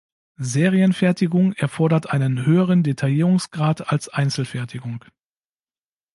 Serienfertigung 0.39 1.53
erfordert 1.53 2.09
einen 2.09 2.43
höheren 2.43 2.81
Detaillierungsgrad 2.81 3.91
als 3.91 4.09
Einzelfertigung. 4.09 5.05